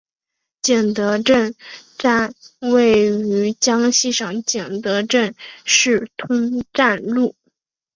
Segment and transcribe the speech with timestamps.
[0.63, 1.53] 景德镇
[1.99, 7.35] 站位于江西省景德镇市通站路。